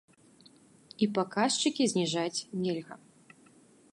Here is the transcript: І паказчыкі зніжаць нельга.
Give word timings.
І 1.05 1.07
паказчыкі 1.17 1.83
зніжаць 1.93 2.43
нельга. 2.65 2.95